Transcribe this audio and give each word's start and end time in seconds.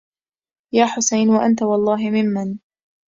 يا 0.73 0.85
حسين 0.85 1.29
وأنت 1.29 1.61
والله 1.63 2.09
ممن 2.11 2.59